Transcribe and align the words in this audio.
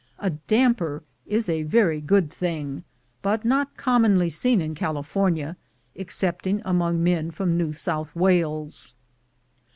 A 0.17 0.31
damper 0.31 1.03
is 1.27 1.47
a 1.47 1.61
very 1.61 2.01
good 2.01 2.31
thing, 2.31 2.83
but 3.21 3.45
not 3.45 3.77
commonly 3.77 4.29
seen 4.29 4.59
in 4.59 4.73
California, 4.73 5.57
excepting 5.95 6.59
among 6.65 7.03
men 7.03 7.29
from 7.29 7.55
New 7.55 7.71
South 7.71 8.15
Wales. 8.15 8.95